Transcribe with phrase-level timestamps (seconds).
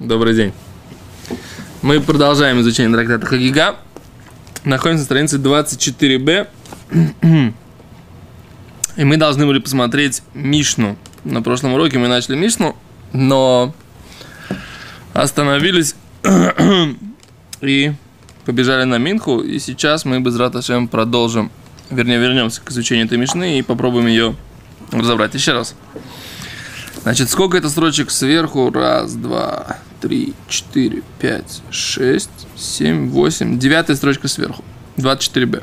[0.00, 0.52] Добрый день.
[1.82, 3.78] Мы продолжаем изучение трактата Хагига.
[4.62, 6.46] Находимся на странице 24b.
[8.96, 10.96] И мы должны были посмотреть Мишну.
[11.24, 12.76] На прошлом уроке мы начали Мишну,
[13.12, 13.74] но
[15.14, 15.96] остановились
[17.60, 17.92] и
[18.44, 19.40] побежали на Минху.
[19.40, 21.50] И сейчас мы без Раташем продолжим,
[21.90, 24.36] вернее, вернемся к изучению этой Мишны и попробуем ее
[24.92, 25.34] разобрать.
[25.34, 25.74] Еще раз.
[27.02, 28.70] Значит, сколько это строчек сверху?
[28.70, 33.58] Раз, два, три, четыре, пять, шесть, семь, восемь.
[33.58, 34.64] Девятая строчка сверху.
[34.96, 35.62] 24b.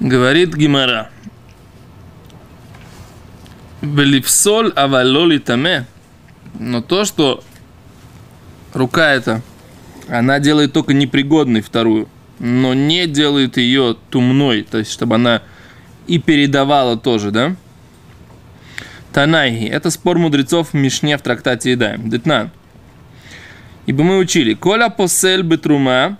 [0.00, 1.10] Говорит Гимара.
[3.80, 5.86] Велипсоль авалоли таме.
[6.58, 7.42] Но то, что
[8.72, 9.42] рука эта,
[10.08, 12.08] она делает только непригодной вторую,
[12.38, 15.42] но не делает ее тумной, то есть чтобы она
[16.06, 17.56] и передавала тоже, да?
[19.18, 19.64] Танайги.
[19.66, 22.08] Это спор мудрецов в Мишне в трактате Едаем.
[22.08, 22.52] Детнан.
[23.86, 24.54] Ибо мы учили.
[24.54, 26.18] Коля посель бетрума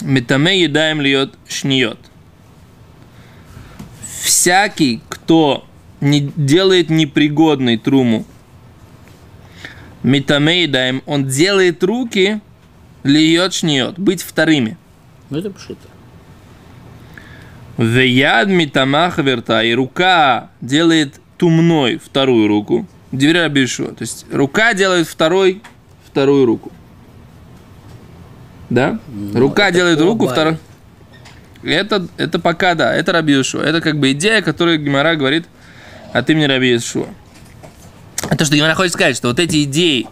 [0.00, 1.98] метаме едаем льет шниет.
[4.22, 5.66] Всякий, кто
[6.00, 8.24] не делает непригодной труму,
[10.04, 12.40] метаме едаем, он делает руки
[13.02, 14.78] льет шниет, быть вторыми.
[15.30, 15.88] Ну это пшито.
[17.76, 22.86] Веяд митамах верта, и рука делает тумной вторую руку.
[23.12, 23.88] Дверя Бишуа.
[23.88, 25.62] То есть рука делает второй,
[26.06, 26.70] вторую руку.
[28.68, 29.00] Да?
[29.08, 30.58] Ну, рука делает руку, вторую.
[31.62, 33.32] Это, это пока да, это Раби.
[33.32, 35.46] Это как бы идея, которую Гимара говорит
[36.12, 37.06] от имени Раби Йешуа.
[38.28, 40.06] Это что Гимара хочет сказать, что вот эти идеи,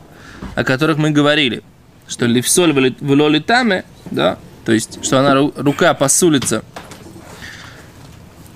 [0.54, 1.62] о которых мы говорили,
[2.06, 6.64] что лифсоль в таме, да, то есть, что она ру- рука посулится,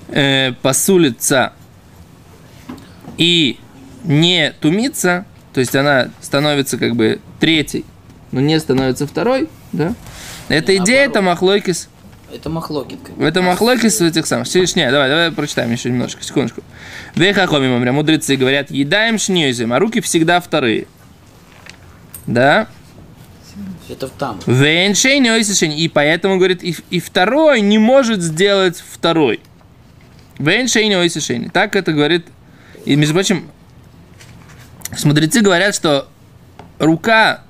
[0.09, 1.53] э, посулится
[3.19, 3.59] и
[4.05, 7.85] не тумится, то есть она становится как бы третьей,
[8.31, 9.95] но не становится второй, да?
[10.49, 11.89] Это идея, это махлойкис.
[12.35, 12.99] Это махлокит.
[13.19, 14.47] Это махлокис в этих самых.
[14.47, 16.63] Шня, давай, давай прочитаем еще немножко, секундочку.
[17.15, 20.87] Вехахоми мамря, мудрецы говорят, едаем шньёзим, а руки всегда вторые.
[22.27, 22.69] Да?
[23.89, 24.41] Это там.
[24.47, 25.25] Веншейн
[25.73, 29.41] И поэтому, говорит, и, и второй не может сделать второй.
[30.39, 32.27] Веншейн Так это говорит.
[32.85, 33.51] И, между прочим,
[35.05, 36.09] мудрецы говорят, что
[36.79, 37.43] рука,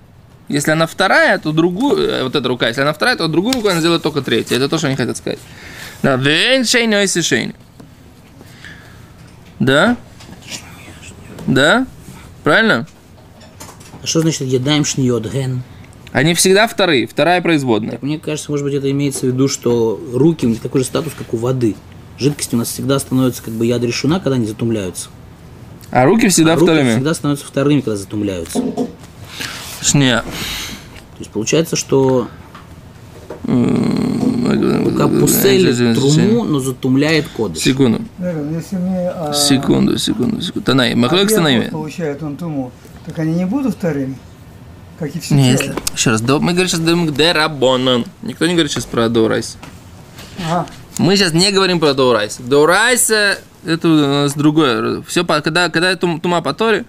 [0.48, 3.68] если она вторая, то другую, э, вот эта рука, если она вторая, то другую руку
[3.68, 4.56] она сделает только третью.
[4.56, 5.38] Это то, что они хотят сказать.
[6.02, 7.54] Да, веншейн
[9.58, 9.96] Да?
[11.46, 11.86] Да?
[12.44, 12.86] Правильно?
[14.02, 15.62] А что значит едаем шниот ген?
[16.10, 17.92] Они всегда вторые, вторая производная.
[17.92, 20.86] Так мне кажется, может быть, это имеется в виду, что руки у них такой же
[20.86, 21.74] статус, как у воды.
[22.18, 25.08] Жидкость у нас всегда становится как бы яд решена, когда они затумляются.
[25.92, 26.90] А руки всегда а руки вторыми.
[26.92, 28.60] всегда становятся вторыми, когда затумляются.
[28.60, 28.88] То
[29.82, 30.24] Шня.
[31.18, 32.28] есть получается, что
[33.44, 37.62] рука пуселит труму, но затумляет кодыш.
[37.62, 40.64] Секунду, а, секунду, секунду, секунду.
[40.64, 41.68] Танай, Махлок объем Танайми.
[41.70, 42.72] получает он туму,
[43.04, 44.16] так они не будут вторыми,
[44.98, 45.74] как и все Не, если...
[45.94, 48.06] Еще раз, до- мы говорим сейчас Дерабонан.
[48.22, 49.56] Никто не говорит сейчас про Доурайс.
[50.48, 50.66] Ага.
[50.98, 52.38] Мы сейчас не говорим про Доурайс.
[52.38, 55.02] Доурайса это у нас другое.
[55.06, 56.84] Все, когда, когда тум- тума по Торе,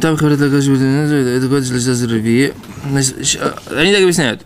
[0.00, 0.60] там говорят, это
[3.24, 3.40] щ-
[3.76, 4.42] Они так объясняют.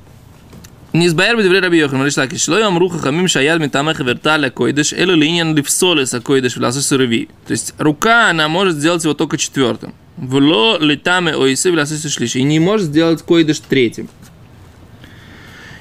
[0.93, 4.93] Не избавер бедвре раби Йохан, говорит так, шло ям руха хамим шаяд митамех верталя койдыш,
[4.95, 7.29] элу линьян лифсолеса койдыш власу сырови.
[7.47, 9.93] То есть рука, она может сделать его только четвертым.
[10.17, 12.39] Вло литаме оисы власу шлиши.
[12.39, 14.09] И не может сделать койдыш третьим.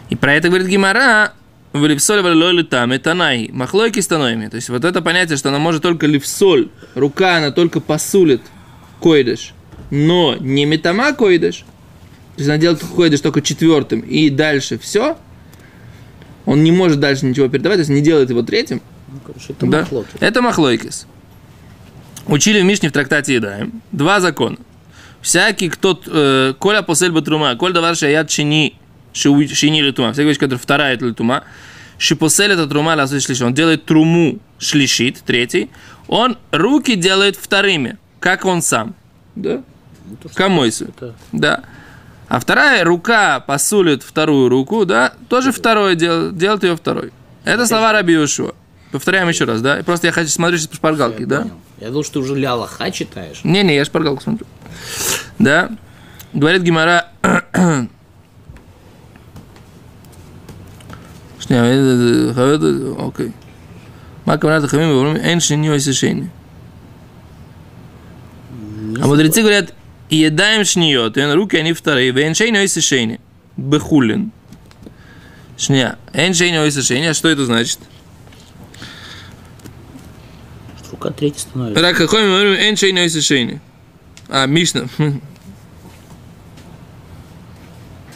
[0.09, 1.33] И про это говорит Гимара,
[1.75, 4.47] в лифсоль валилой литаме танай, махлойки станоими.
[4.47, 8.41] То есть вот это понятие, что она может только лифсоль, рука, она только посулит
[8.99, 9.53] койдыш,
[9.91, 15.17] но не метама койдыш, то есть она делает койдыш только четвертым, и дальше все,
[16.45, 19.65] он не может дальше ничего передавать, то есть не делает его третьим, Ну, короче, это
[19.67, 19.87] да?
[20.21, 21.07] Это махлойкис.
[22.27, 23.81] Учили в Мишне в трактате Едаем.
[23.91, 24.57] Два закона.
[25.21, 25.99] Всякий, кто...
[26.07, 28.73] Э, коля посель батрума, коль давар шаят шиу-
[29.15, 30.11] шини литума.
[30.13, 31.43] Всякая вещь, которая вторая это литума.
[31.97, 33.45] Шипосель это трума ласу шлиши.
[33.45, 35.69] Он делает труму шлишит, третий.
[36.07, 38.93] Он руки делает вторыми, как он сам.
[39.35, 39.63] Да?
[40.35, 40.85] Камойсу.
[40.85, 41.61] это- Да.
[42.27, 47.11] А вторая рука посулит вторую руку, да, тоже второе дел, делает ее второй.
[47.43, 48.53] Это слова Раби Йошуа.
[48.91, 49.81] Повторяем еще раз, да?
[49.85, 51.41] Просто я хочу смотреть сейчас по шпаргалке, Я да?
[51.41, 51.55] понял.
[51.81, 53.41] Я думал, что ты уже ля лоха читаешь.
[53.43, 54.47] Не-не, я шпаргалку смотрю.
[55.39, 55.69] Да?
[56.33, 57.07] Говорит Гимара...
[61.44, 63.32] Шня, э, э, э, окей.
[64.26, 66.26] מה הכוונת החכמים ואומרים אין שני או איזה שני?
[69.02, 69.72] Мудрецы говорят,
[70.10, 73.20] и едаем шниот, и руки они вторые, веншейни ой сишейни,
[73.56, 74.32] бехулин.
[75.56, 77.78] Шня, эншейни ой сишейни, а что это значит?
[80.82, 81.82] Что рука третья становится.
[81.82, 83.60] Рак какой мы говорим, эншейни ой сишейни.
[84.28, 84.86] А, Мишна.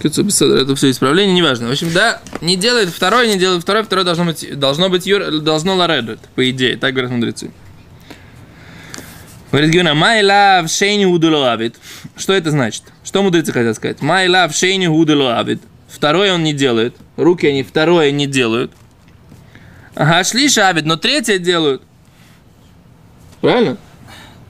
[0.01, 1.68] Это все исправление, неважно.
[1.68, 5.42] В общем, да, не делает второй, не делает второй, второй должно быть, должно быть, юр,
[5.42, 7.51] должно ларедут, по идее, так говорят мудрецы.
[9.51, 11.75] Говорит Гюна, my love шейни удулуавит.
[12.16, 12.84] Что это значит?
[13.04, 13.98] Что мудрецы хотят сказать?
[14.00, 15.62] My love шейни удулуавит.
[15.88, 16.96] Второй он не делает.
[17.18, 18.72] Руки они второе не делают.
[19.96, 21.81] Ага, шли шабит, но третье делают.
[23.42, 23.78] Правильно?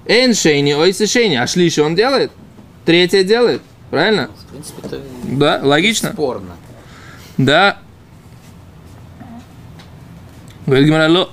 [0.06, 1.36] Эн шейни, ой шейни.
[1.36, 2.32] А шлиши он делает?
[2.86, 3.62] Третье делает.
[3.90, 4.30] Правильно?
[4.48, 6.12] В принципе, это Да, логично.
[6.14, 6.56] спорно.
[7.38, 7.78] Да.
[10.66, 11.30] Говорит Гимара, ло...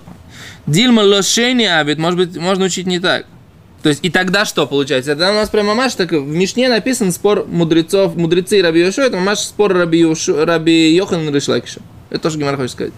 [0.66, 3.26] Дильма лошени авид, может быть, можно учить не так.
[3.82, 5.12] То есть, и тогда что получается?
[5.12, 9.04] Тогда у нас прямо мамаш, так в Мишне написан спор мудрецов, мудрецы и Раби Йошуа,
[9.04, 11.80] это мамаш спор Раби, Йошу, Раби Йохан Ришлакиша.
[12.10, 12.92] Это тоже Гимара хочет сказать.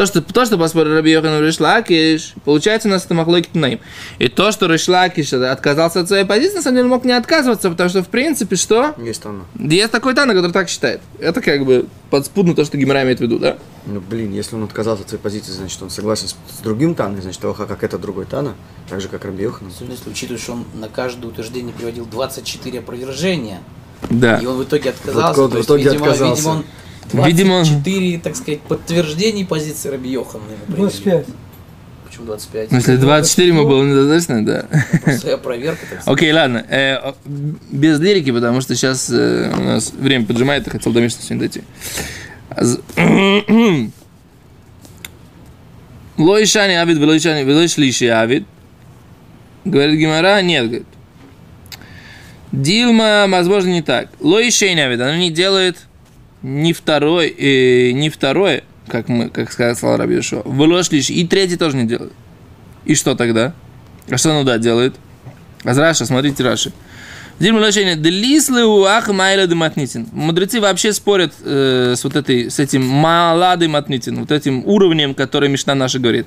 [0.00, 3.80] То, что, то, что по спору Раби Йохан Ришлакиш, получается у нас это махлойки Тнаим.
[4.18, 7.90] И то, что Ришлакиш отказался от своей позиции, на самом деле мог не отказываться, потому
[7.90, 8.94] что, в принципе, что?
[8.96, 9.44] Есть оно.
[9.58, 11.02] Есть такой Тана, который так считает.
[11.18, 13.58] Это как бы подспудно то, что Гимара имеет в виду, да?
[13.84, 17.20] Ну, блин, если он отказался от своей позиции, значит, он согласен с, с другим Таной,
[17.20, 18.54] значит, ох, а как это другой Тана,
[18.88, 19.68] так же, как Раби Йохан.
[19.68, 23.60] Особенно если учитывать, что он на каждое утверждение приводил 24 опровержения.
[24.08, 24.38] Да.
[24.38, 25.42] И он в итоге отказался.
[25.42, 26.40] Вот то есть, в итоге видимо, отказался.
[26.40, 26.64] видимо, он
[27.12, 30.44] Видимо, он- 24, так сказать, подтверждений позиции Раби Йохана.
[30.44, 30.82] ему привели.
[30.82, 31.26] 25.
[32.06, 32.70] Почему 25?
[32.72, 34.66] Ну, если 24 ему было недостаточно, да.
[35.02, 36.08] Просто своя проверка, так сказать.
[36.18, 36.64] Окей, ладно.
[36.68, 37.12] Э,
[37.70, 41.38] без лирики, потому что сейчас э, у нас время поджимает, я хотел до Мишны сегодня
[41.48, 41.62] дойти.
[42.50, 42.80] А з-
[46.18, 48.44] Лой шани авид, велой шани, велой шлиши авид.
[49.64, 50.86] Говорит Гимара, нет, говорит.
[52.52, 54.08] Дилма, возможно, не так.
[54.20, 55.86] Лой шейни авид, оно не делает
[56.42, 60.42] ни второй, э, ни второе, как мы, как сказал Раби Йошуа.
[60.44, 62.12] Велой шлиши, и третий тоже не делает.
[62.84, 63.52] И что тогда?
[64.08, 64.94] А что ну да делает?
[65.64, 66.72] А Раша, смотрите Раши.
[70.12, 75.48] Мудрецы вообще спорят э, с вот этой, с этим малады матнитин, вот этим уровнем, который
[75.48, 76.26] Мишна наша говорит.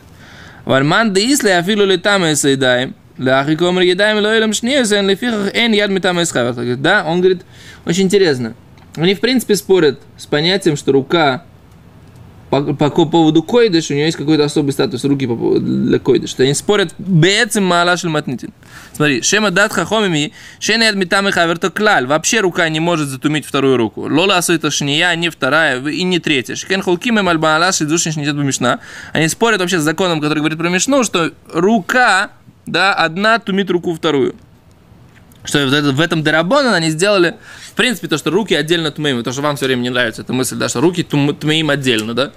[0.66, 2.96] Вальман деисли афилу летам эсэйдаем.
[3.20, 6.18] Ляхи комр едаем лойлем шнеюсен лефихах эн яд метам.
[6.78, 7.44] Да, он говорит,
[7.86, 8.56] очень интересно.
[8.96, 11.46] Они, в принципе, спорят с понятием, что рука
[12.62, 16.36] по, по поводу койдыш, у нее есть какой-то особый статус руки по для койдыш.
[16.38, 18.52] Они спорят бецем маалашель матнитин.
[18.94, 22.06] Смотри, шема дат хахомими, шена яд метам хаверто клаль.
[22.06, 24.02] Вообще рука не может затумить вторую руку.
[24.02, 26.56] Лола асуита шния, не вторая и не третья.
[26.56, 28.80] Шкен холким им альбаалаш и душниш не мишна.
[29.14, 32.32] Они спорят вообще с законом, который говорит про мишну, что рука,
[32.68, 34.36] да, одна тумит руку вторую.
[35.44, 37.36] Что в, это- в этом Дарабона они сделали,
[37.72, 40.34] в принципе, то, что руки отдельно тмеим, то, что вам все время не нравится эта
[40.34, 42.32] мысль, да, что руки тмеим отдельно, да?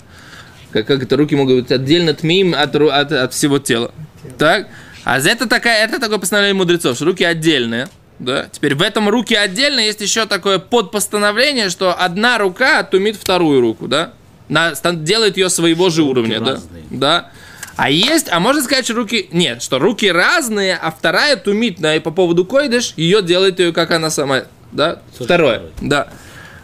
[0.73, 3.93] Как, как это руки могут быть отдельно тмеим от, от, от всего тела.
[4.39, 4.69] Так?
[5.05, 7.89] А это, такая, это такое постановление мудрецов, что руки отдельные.
[8.19, 8.49] Да?
[8.51, 13.87] Теперь в этом руки отдельно есть еще такое подпостановление, что одна рука тумит вторую руку,
[13.89, 14.13] да?
[14.49, 16.53] На, делает ее своего же уровня, да?
[16.53, 16.83] разные.
[16.91, 17.31] Да.
[17.77, 19.29] А есть, а можно сказать, что руки...
[19.33, 23.91] Нет, что руки разные, а вторая тумит на, по поводу койдыш, ее делает ее, как
[23.91, 25.03] она сама, да?
[25.15, 25.73] Второе, второе.
[25.83, 26.09] да.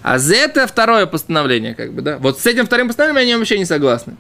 [0.03, 2.17] А за это второе постановление, как бы, да?
[2.19, 4.17] Вот с этим вторым постановлением они вообще не согласны.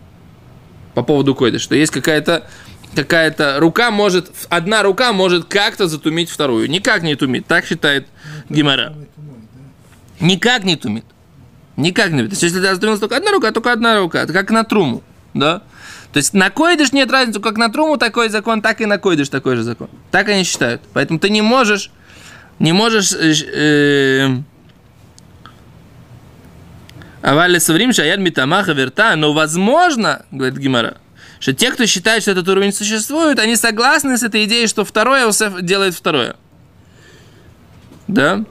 [0.95, 2.49] По поводу койдыш, что есть какая-то
[2.95, 6.69] какая-то рука может, одна рука может как-то затумить вторую.
[6.69, 8.07] Никак не тумит, так считает
[8.50, 8.95] Гимара.
[10.21, 11.05] Никак не тумит.
[11.76, 12.31] Никак не тумит.
[12.31, 14.23] То есть, если затумилась только одна рука, только одна рука.
[14.23, 15.02] Это как на труму,
[15.33, 15.62] да?
[16.12, 19.28] То есть на койдыш нет разницы, как на труму такой закон, так и на койдыш
[19.31, 19.88] такой же закон.
[20.11, 20.83] Так они считают.
[20.92, 21.90] Поэтому ты не можешь,
[22.59, 24.28] не можешь э, э,
[27.23, 30.99] Авали соврим шаяд митамаха верта, но возможно, говорит Гимара,
[31.40, 35.25] что те, кто считает, что этот уровень существует, они согласны с этой идеей, что второе
[35.25, 36.37] Иосиф делает второе.
[38.07, 38.45] Да?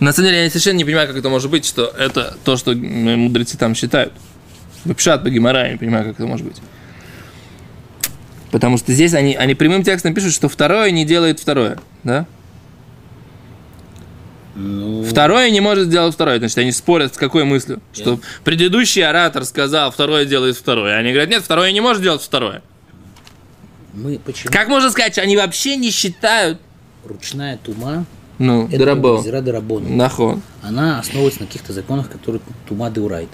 [0.00, 2.72] На самом деле, я совершенно не понимаю, как это может быть, что это то, что
[2.72, 4.12] м, мудрецы там считают.
[4.94, 6.60] Пшат по Гимара, я не понимаю, как это может быть.
[8.50, 11.78] Потому что здесь они, они прямым текстом пишут, что второе не делает второе.
[12.04, 12.26] Да?
[14.54, 16.38] Ну, Второе не может сделать второе.
[16.38, 17.80] Значит, они спорят с какой мыслью?
[17.92, 20.96] Что предыдущий оратор сказал, второе делает второе.
[20.96, 22.62] Они говорят, нет, второе не может делать второе.
[23.92, 26.58] мы почему Как можно сказать, что они вообще не считают...
[27.04, 28.06] ручная тума,
[28.38, 29.20] Ну, это Дарабо.
[29.22, 29.42] Зира.
[29.42, 30.40] Нахон.
[30.62, 33.28] Она основывается на каких-то законах, которые тума деурайт.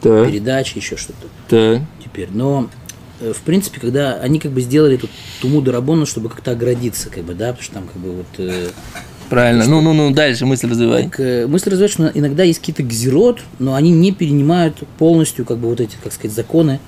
[0.00, 1.26] Так, Передача, еще что-то.
[1.48, 1.82] так.
[2.04, 2.68] Теперь, но
[3.20, 5.08] э, в принципе, когда они как бы сделали эту
[5.40, 8.26] туму дарабону, чтобы как-то оградиться, как бы, да, потому что там как бы вот...
[8.38, 8.68] э,
[9.28, 9.66] Правильно.
[9.66, 11.04] Ну, ну, ну, дальше мысль развивай.
[11.04, 15.58] Так, э, мысль развивает, что иногда есть какие-то гзерот, но они не перенимают полностью, как
[15.58, 16.80] бы, вот эти, как сказать, законы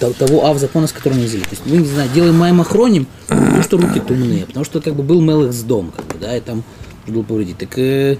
[0.00, 1.42] то- того ав закона, с которым они взяли.
[1.42, 4.94] То есть мы, не знаю, делаем маем охроним, потому что руки тумные, потому что как
[4.96, 6.64] бы был Мелых с дом, как бы, да, и там
[7.06, 7.58] было повредить.
[7.58, 8.16] Так, э,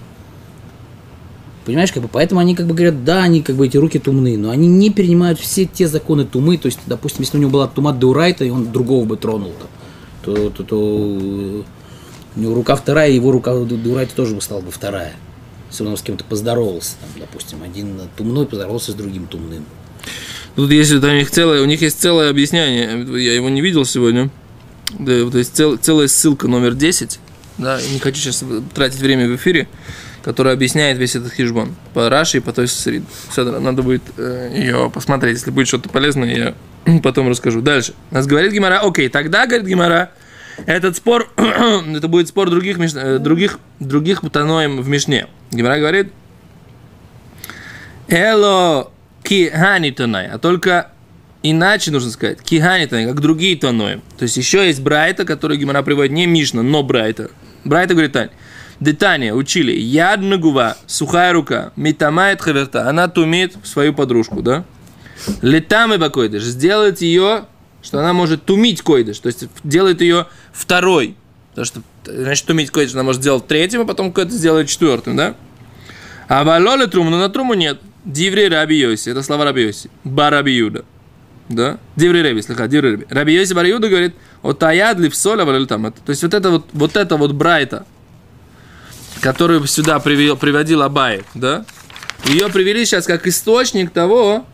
[1.65, 4.39] понимаешь, как бы, поэтому они как бы говорят, да, они как бы эти руки тумные,
[4.39, 7.69] но они не перенимают все те законы тумы, то есть, допустим, если у него была
[7.69, 9.69] тума Деурайта, и он другого бы тронул, там,
[10.23, 15.15] то, то, то у него рука вторая, его рука Деурайта тоже бы стала бы вторая.
[15.71, 19.65] Если он с кем-то поздоровался, там, допустим, один тумной поздоровался с другим тумным.
[20.55, 23.05] Тут есть вот у них целое, у них есть целое объяснение.
[23.21, 24.31] Я его не видел сегодня.
[24.99, 27.19] Да, вот есть цел- целая ссылка номер 10.
[27.59, 29.69] Да, не хочу сейчас тратить время в эфире,
[30.25, 33.03] которая объясняет весь этот хижбон по Раши и по той Срид.
[33.37, 35.37] Надо будет э, ее посмотреть.
[35.37, 36.55] Если будет что-то полезное,
[36.87, 37.61] я потом расскажу.
[37.61, 37.93] Дальше.
[38.11, 40.13] Нас говорит Гимара, окей, тогда, говорит Гимара,
[40.65, 45.27] этот спор, это будет спор других, э, других, других таноем в Мишне.
[45.51, 46.11] Гимара говорит,
[48.09, 48.91] Эло
[49.23, 50.93] кихани тонай, а только
[51.43, 54.03] иначе нужно сказать, кихани тонай, как другие тоноем.
[54.17, 57.31] То есть еще есть Брайта, который Гимара приводит не Мишна, но Брайта.
[57.65, 58.31] Брайта говорит Тань.
[58.81, 64.65] Детания учили, яд гува, сухая рука, метамает хаверта, она тумит свою подружку, да?
[65.43, 67.45] Летам и бакойдыш, сделает ее,
[67.83, 71.17] что она может тумить койдыш, то есть делает ее второй.
[71.51, 75.35] Потому что, значит, тумить койдыш она может сделать третьим, а потом койдыш сделает четвертым, да?
[76.29, 77.81] А валоле труму, но на труму нет.
[78.05, 79.91] Диври раби Йоси, это слова раби Йоси.
[80.03, 80.85] Бараби Юда.
[81.49, 81.79] Да?
[81.97, 83.07] Диври раби, слегка, диври раби.
[83.09, 85.47] Раби Йоси Бар Юда говорит, от аядли в соль, а.
[85.47, 87.87] То есть вот это вот, вот это вот Брайта,
[89.21, 91.65] которую сюда привел, приводил Абай, да?
[92.25, 94.47] Ее привели сейчас как источник того,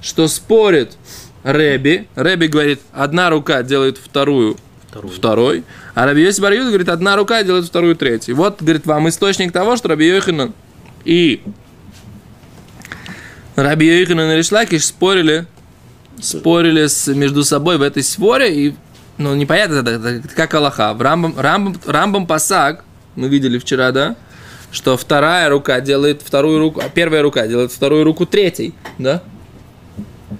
[0.00, 0.96] что спорит
[1.42, 2.08] Рэби.
[2.14, 4.56] Рэби говорит, одна рука делает вторую,
[4.88, 5.14] Вторую.
[5.14, 8.36] второй, а Раби Йоси Бар говорит, одна рука делает вторую третью.
[8.36, 10.54] Вот, говорит, вам источник того, что Раби Йоханан
[11.04, 11.42] и
[13.56, 15.46] Раби Йоханан и Ришлакиш спорили,
[16.20, 18.74] спорили с, между собой в этой своре, и,
[19.16, 20.94] ну, непонятно, как Аллаха.
[20.94, 22.84] В Рамбам, Рамбам, Рамбам Пасак,
[23.18, 24.16] мы видели вчера, да,
[24.70, 29.22] что вторая рука делает вторую руку, а первая рука делает вторую руку третьей, да?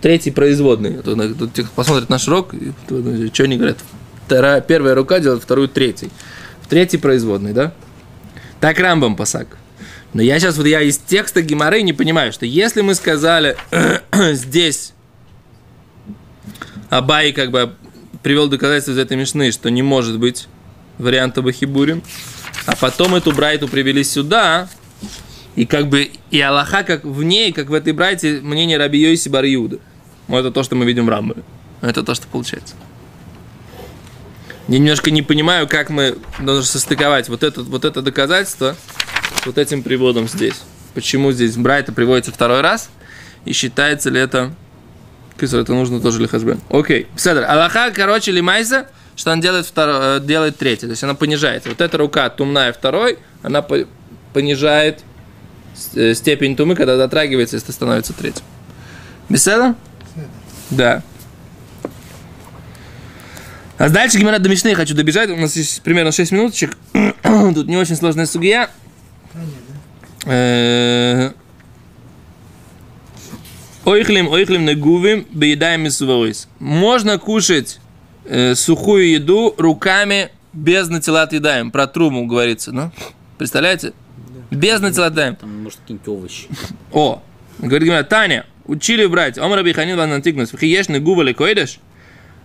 [0.00, 1.00] Третий производный.
[1.00, 2.54] А Тут посмотрит наш урок,
[2.88, 3.78] ну, что они говорят.
[4.26, 6.10] Вторая, первая рука делает вторую третьей.
[6.68, 7.72] Третий производный, да?
[8.60, 9.56] Так Рамбам Пасак.
[10.12, 13.56] Но я сейчас, вот я из текста Гимары не понимаю, что если мы сказали
[14.32, 14.92] здесь
[16.90, 17.74] Абай как бы
[18.22, 20.48] привел доказательство из этой мишны, что не может быть
[20.98, 22.02] варианта Бахибурим,
[22.68, 24.68] а потом эту брайту привели сюда,
[25.56, 29.30] и как бы и Аллаха как в ней, как в этой брайте, мнение Раби Йоси
[29.30, 29.78] Бар Иуда.
[30.26, 31.42] Вот это то, что мы видим в Рамбаре.
[31.80, 32.74] Это то, что получается.
[34.68, 38.76] Я немножко не понимаю, как мы должны состыковать вот это, вот это доказательство
[39.40, 40.60] с вот этим приводом здесь.
[40.92, 42.90] Почему здесь Брайта приводится второй раз?
[43.46, 44.54] И считается ли это...
[45.40, 46.60] Кисар, это нужно тоже лихазбен.
[46.68, 47.06] Окей.
[47.16, 47.44] Седр.
[47.44, 50.86] Аллаха, короче, лимайса, что он делает, второй, э, делает третий.
[50.86, 51.68] То есть она понижается.
[51.68, 53.86] Вот эта рука тумная второй, она по-
[54.32, 55.00] понижает
[55.96, 58.44] э, степень тумы, когда дотрагивается, если становится третьим.
[59.28, 59.74] Беседа?
[60.70, 61.02] Да.
[63.76, 65.30] А дальше Гимара до Мишны хочу добежать.
[65.30, 66.76] У нас есть примерно 6 минуточек.
[67.22, 68.70] Тут не очень сложная сугия.
[70.26, 71.32] Э,
[73.84, 76.46] Ойхлим, ойхлим негувим, беедаем и.
[76.60, 77.80] Можно кушать
[78.28, 81.70] э, сухую еду руками без натилат едаем.
[81.70, 82.92] Про труму говорится, ну?
[83.38, 83.92] Представляете?
[84.50, 85.36] Без натилат едаем.
[85.36, 86.48] Там, может, какие-нибудь овощи.
[86.92, 87.22] О,
[87.58, 91.80] говорит Таня, учили брать, Омар Биханин ван антигнус, хиеш не губа койдеш?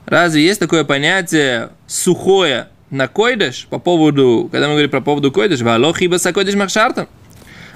[0.05, 5.61] Разве есть такое понятие сухое на койдеш по поводу, когда мы говорим про поводу койдеш,
[5.61, 7.07] валохи баса койдеш махшартам?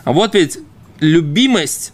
[0.04, 0.60] А вот ведь
[1.00, 1.94] любимость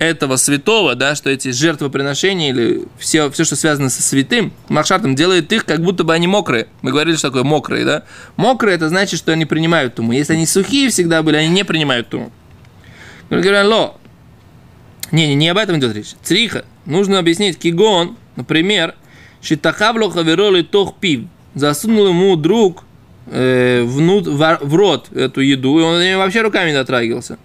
[0.00, 5.52] этого святого, да, что эти жертвоприношения или все, все, что связано со святым, махшартом, делает
[5.52, 6.68] их, как будто бы они мокрые.
[6.80, 8.04] Мы говорили, что такое мокрые, да?
[8.36, 10.12] Мокрые, это значит, что они принимают туму.
[10.12, 12.32] Если они сухие всегда были, они не принимают туму.
[13.28, 13.98] Говорят, ло,
[15.12, 16.14] не, не, не об этом идет речь.
[16.22, 16.64] Цриха.
[16.86, 17.58] Нужно объяснить.
[17.58, 18.94] Кигон, например,
[19.42, 21.24] Шитахавло хавероли тох пив.
[21.54, 22.84] Засунул ему друг
[23.26, 27.38] э, внут, в, в рот эту еду, и он вообще руками не дотрагивался.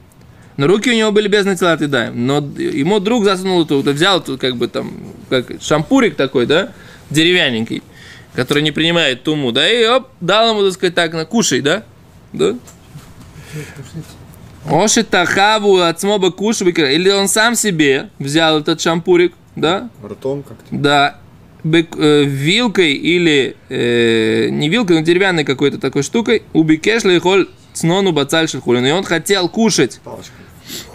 [0.57, 2.25] Но руки у него были без натилат и даем.
[2.25, 4.91] Но ему друг засунул эту, взял тут как бы там,
[5.29, 6.71] как шампурик такой, да,
[7.09, 7.83] деревянненький,
[8.33, 11.83] который не принимает туму, да, и оп, дал ему, так сказать, так, на, кушай, да,
[12.31, 12.55] да,
[14.67, 16.91] Оши тахаву от смоба кушвикера.
[16.91, 19.89] Или он сам себе взял этот шампурик, да?
[20.03, 20.65] Ртом как-то.
[20.71, 21.19] Да.
[21.63, 28.11] бек- э, вилкой или э, не вилкой, но деревянной какой-то такой штукой, убикеш лейхоль цнону
[28.11, 28.85] бацаль шельхулин.
[28.87, 30.31] И он хотел кушать Палочка.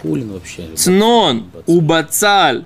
[0.01, 0.69] Хулин вообще.
[0.75, 2.65] цнон, убацаль,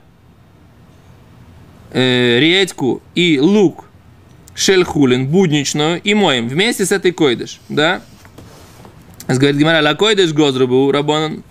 [1.91, 3.85] э, редьку и лук
[4.55, 8.01] шельхулин, будничную, и моем вместе с этой койдыш, да?
[9.27, 11.43] Говорит Гимара, ла койдыш гозрубу рабонан.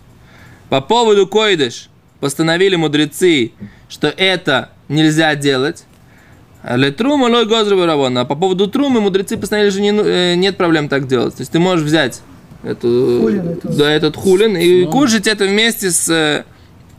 [0.69, 1.89] По поводу койдыш
[2.21, 3.53] постановили мудрецы,
[3.89, 5.85] что это нельзя делать.
[6.63, 8.19] Для трума лой гозрубу рабонан.
[8.19, 11.35] А по поводу трумы мудрецы постановили, что не э, нет проблем так делать.
[11.35, 12.23] То есть ты можешь взять
[12.65, 16.45] эту, Хулин это- да, этот хулин и кушать это вместе с э,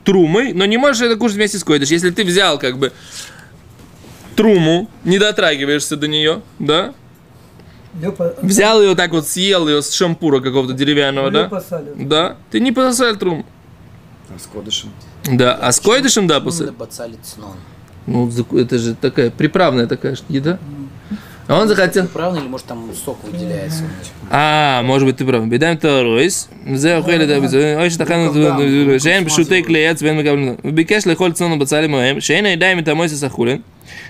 [0.04, 1.90] трумой, но не можешь это кушать вместе с койдыш.
[1.90, 2.92] Если ты взял как бы
[4.36, 6.94] труму, не дотрагиваешься до нее, да?
[8.12, 11.50] По- Взял ее так вот, съел ее с шампура какого-то деревянного, да?
[11.96, 12.38] Да.
[12.52, 13.46] Ты не пососал труму.
[14.34, 14.90] А с кодышем.
[15.32, 15.54] Да.
[15.56, 16.68] А с койдышем, да, после.
[18.06, 20.60] Ну, это же такая приправная такая еда.
[21.48, 22.08] А он захотел.
[22.08, 23.84] Правильно, или может там сок выделяется?
[24.32, 25.46] А, может быть, ты прав.
[25.46, 26.50] Бедаем то ройс.
[26.66, 27.76] Зе да ну, бизой.
[27.78, 30.58] Ой, что хану ну, шейн ну, пшутей клеец вен мегавлина.
[30.64, 32.20] Бикеш лехоль цену бацали моем.
[32.20, 33.64] Шейн айдаем это мойся сахулин.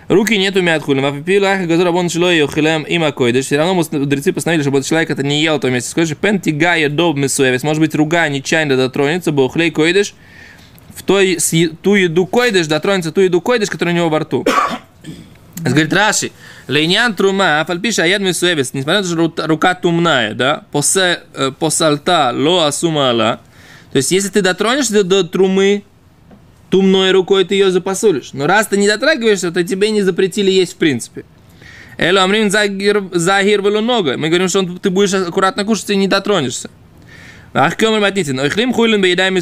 [0.08, 1.04] Руки нету мят хулин.
[1.04, 3.46] А пипил ах газур абон шло и има им акойдыш.
[3.46, 5.89] Все равно мудрецы постановили, чтобы этот человек это не ел то вместе.
[5.89, 7.63] Скажи, пенти гая доб мисуевис.
[7.63, 10.15] Может быть, руга нечаянно дотронется, бы охлей койдыш.
[10.96, 11.38] В той,
[11.82, 14.46] ту еду койдыш дотронется ту еду койдыш, которая у него во рту.
[15.66, 16.32] Это говорит Раши,
[16.68, 22.32] лейнян трума, фальпиша яд мисуэвис, несмотря на то, что рука тумная, да, посе, э, посальта
[22.36, 23.42] ло асума ала,
[23.92, 25.84] то есть, если ты дотронешься до трумы,
[26.70, 28.32] тумной рукой ты ее запасулишь.
[28.34, 31.24] Но раз ты не дотрагиваешься, то тебе не запретили есть в принципе.
[31.98, 34.18] Элю амрим загир много.
[34.18, 36.70] Мы говорим, что он, ты будешь аккуратно кушать и не дотронешься.
[37.54, 39.40] Ах, кем Ойхлим хуйлин бейдами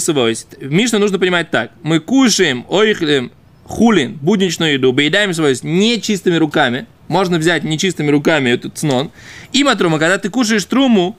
[0.61, 1.71] Мишну нужно понимать так.
[1.81, 3.31] Мы кушаем ойхлим
[3.65, 6.85] хулин, будничную еду, беедаем свойс не чистыми руками.
[7.07, 9.11] Можно взять нечистыми руками этот цнон.
[9.51, 11.17] И матрума, когда ты кушаешь труму,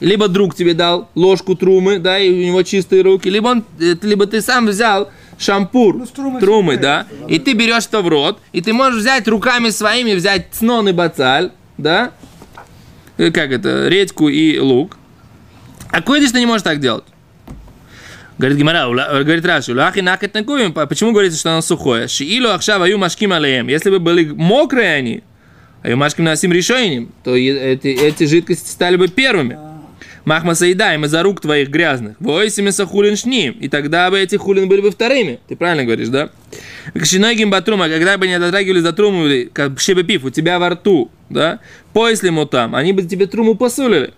[0.00, 3.94] либо друг тебе дал ложку трумы, да, и у него чистые руки, либо, он, э,
[4.02, 8.08] либо ты сам взял шампур Ну, с трумы, всё да, и ты берешь это в
[8.08, 12.12] рот, и ты можешь взять руками своими, взять цнон и бацаль, да,
[13.18, 14.98] Э, как это, редьку и лук,
[15.90, 17.04] а койдыш ты не можешь так делать.
[18.38, 18.86] Говорит Гимара,
[19.24, 20.72] говорит Раши, лахи накет накуем.
[20.72, 22.06] Почему говорится, что оно сухое?
[22.06, 23.68] Шиилу ахшав аю машким алеем.
[23.68, 25.22] Если бы были мокрые они,
[25.82, 29.58] аю машким насим решением, то эти, эти жидкости стали бы первыми.
[30.26, 32.16] Махма саидаем из-за рук твоих грязных.
[32.18, 33.52] Войсими сахулин шним.
[33.52, 35.38] И тогда бы эти хулин были бы вторыми.
[35.46, 36.30] Ты правильно говоришь, да?
[36.98, 41.12] Кшиногим батрума, когда бы не дотрагивались до труму, или как шебепив, у тебя во рту,
[41.30, 41.60] да?
[41.92, 44.12] Поясли ему там, они бы тебе труму посулили.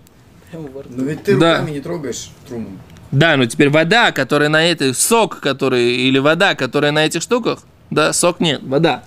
[0.51, 1.59] Но ведь ты Да.
[1.59, 2.69] руками не трогаешь труму.
[3.11, 7.63] Да, но теперь вода, которая на этой, сок, который, или вода, которая на этих штуках,
[7.89, 9.03] да, сок нет, вода.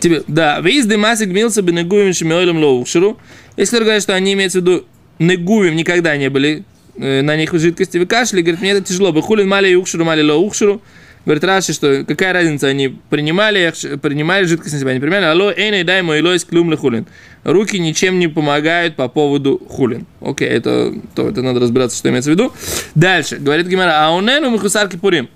[0.00, 3.18] Тебе, да, выезды масик мился бы негуем шимеолем лоухширу.
[3.56, 4.86] Если говорят, что они имеют в виду
[5.18, 6.64] негуем никогда не были
[6.96, 9.12] э, на них жидкости вы кашли, говорит, мне это тяжело.
[9.12, 10.80] Бы хулин мали ухширу, мали лоухширу.
[11.26, 15.24] Говорит Раши, что какая разница, они принимали, принимали жидкость на себя, не принимали.
[15.24, 17.04] Алло, эйна дай мой лойс клюм хулин.
[17.42, 20.06] Руки ничем не помогают по поводу хулин.
[20.20, 22.52] Окей, это, то, это надо разбираться, что имеется в виду.
[22.94, 25.28] Дальше, говорит Гимара, а унену михусарки пурим.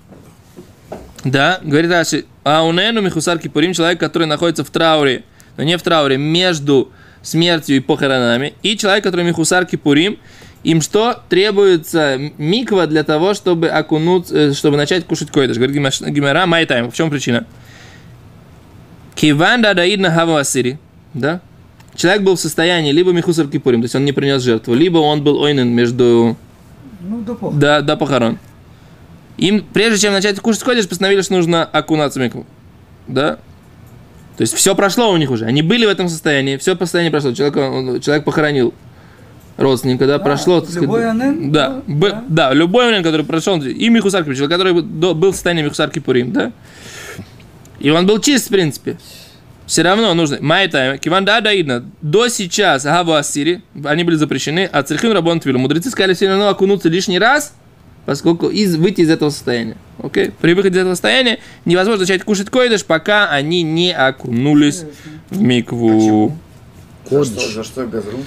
[1.25, 5.23] Да, говорит Раши, а унену михусар кипурим, человек, который находится в трауре,
[5.57, 10.17] но не в трауре, между смертью и похоронами, и человек, который михусар кипурим,
[10.63, 11.21] им что?
[11.29, 15.57] Требуется миква для того, чтобы окунуть, э, чтобы начать кушать койдыш.
[15.57, 16.91] Говорит Гимаш- Гимара, май тайм.
[16.91, 17.45] В чем причина?
[19.15, 20.79] Киван дадаидна хава асири.
[21.13, 21.41] Да?
[21.95, 25.23] Человек был в состоянии либо михусар кипурим, то есть он не принес жертву, либо он
[25.23, 26.37] был ойнен между
[27.01, 28.37] Ну, до пох- до, до похорон.
[29.37, 32.45] Им, прежде чем начать кушать ходишь, постановили, что нужно окунаться в микву.
[33.07, 33.35] Да?
[34.37, 35.45] То есть все прошло у них уже.
[35.45, 37.33] Они были в этом состоянии, все состояние прошло.
[37.33, 38.73] Человек, он- человек похоронил
[39.57, 40.61] родственника, да, прошло.
[40.61, 42.23] так любой сказать, анен, Да, ну, б- да.
[42.27, 46.51] да, любой анен, который прошел, и Михусар Кипурим, который был в состоянии Михусар Кипурим, да?
[47.79, 48.97] И он был чист, в принципе.
[49.65, 50.37] Все равно нужно.
[50.41, 51.85] Майта, Киван да даидна.
[52.01, 55.59] До сейчас Гаву Ассири, они были запрещены, а Церхин Рабон Твилу.
[55.59, 57.53] Мудрецы сказали все равно окунуться лишний раз,
[58.05, 59.77] поскольку из, выйти из этого состояния.
[60.03, 60.31] Окей?
[60.41, 64.83] При выходе из этого состояния невозможно начать кушать койдыш, пока они не окунулись
[65.29, 66.37] в микву.
[67.09, 68.19] За что, за что газру?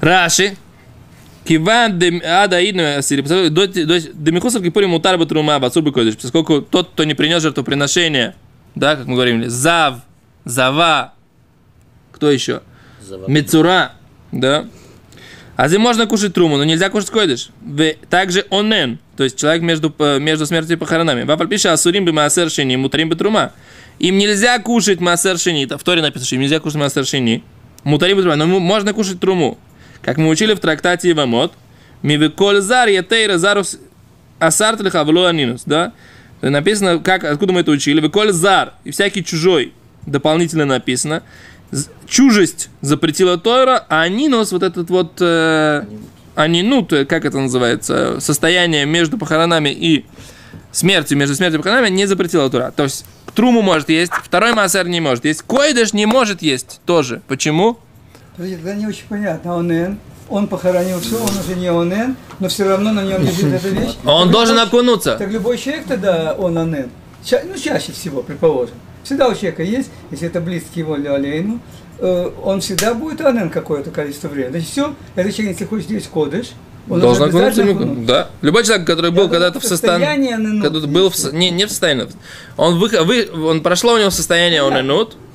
[0.00, 0.56] Раши.
[1.46, 3.22] Киван де ада идну асири.
[3.22, 6.16] Поскольку До до- до Михусар Кипурим мутар батрума бацур койдыш.
[6.16, 8.34] Поскольку тот, кто не принес жертвоприношение,
[8.74, 10.00] да, как мы говорим, зав,
[10.44, 11.14] зава,
[12.12, 12.62] кто еще?
[13.28, 13.92] Мецура,
[14.32, 14.66] да.
[15.56, 17.48] А здесь можно кушать труму, но нельзя кушать койдыш.
[18.10, 21.22] Также онен, то есть человек между, между смертью и похоронами.
[21.22, 23.52] Вапаль пиша асурим бы маасер шини, мутарим бы трума.
[23.98, 25.64] Им нельзя кушать маасер шини.
[25.64, 27.42] Это в Торе написано, что им нельзя кушать маасер шини.
[27.84, 29.56] Мутарим бы трума, но можно кушать труму.
[30.02, 31.52] Как мы учили в трактате Ивамот.
[32.02, 33.78] Мивиколь зар етейра зарус
[34.38, 35.84] асарт лихавлу анинус, да?
[35.86, 38.00] Есть Написано, как, откуда мы это учили.
[38.00, 39.72] Виколь зар, и всякий чужой,
[40.04, 41.22] дополнительно написано.
[42.06, 45.84] Чужесть запретила Тойра, а анинус, вот этот вот, э,
[46.34, 50.04] анинут, э, как это называется, состояние между похоронами и
[50.70, 52.72] смертью, между смертью и похоронами не запретила Тура.
[52.76, 53.04] То есть
[53.34, 57.22] труму может есть, второй массер не может есть, койдыш не может есть тоже.
[57.26, 57.78] Почему?
[58.36, 59.58] Тогда не очень понятно.
[59.58, 63.68] Онен, он похоронил все, он уже не онен, но все равно на нем лежит эта
[63.68, 63.96] вещь.
[64.04, 65.16] Он Так должен окунуться.
[65.16, 66.90] Так любой человек тогда он онен.
[67.24, 68.74] Ча- ну, чаще всего, предположим.
[69.04, 71.60] Всегда у человека есть, если это близкий его Леолейну,
[71.98, 74.50] э, он всегда будет онен какое-то количество времени.
[74.50, 76.50] Значит, все, этот человек, если хочет есть кодыш,
[76.88, 77.62] он Должен окунуться.
[77.62, 78.06] окунуться.
[78.06, 78.28] Да.
[78.42, 80.32] Любой человек, который был когда-то в состоянии...
[80.34, 82.06] аненут Когда был в, не, не в состоянии.
[82.56, 84.74] Он, вы, вы, он прошло у него состояние он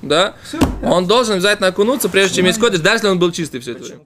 [0.02, 0.36] да?
[0.48, 0.92] Всё, да.
[0.92, 4.02] Он должен обязательно окунуться, прежде чем кодыш, даже если он был чистый все это время.